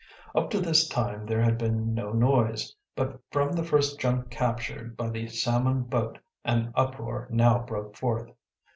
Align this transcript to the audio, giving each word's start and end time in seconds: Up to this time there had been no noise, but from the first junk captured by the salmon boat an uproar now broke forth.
Up 0.33 0.49
to 0.49 0.59
this 0.59 0.87
time 0.87 1.27
there 1.27 1.43
had 1.43 1.59
been 1.59 1.93
no 1.93 2.11
noise, 2.11 2.75
but 2.95 3.19
from 3.29 3.51
the 3.51 3.63
first 3.63 3.99
junk 3.99 4.31
captured 4.31 4.97
by 4.97 5.11
the 5.11 5.27
salmon 5.27 5.83
boat 5.83 6.17
an 6.43 6.73
uproar 6.75 7.27
now 7.29 7.59
broke 7.59 7.95
forth. 7.95 8.31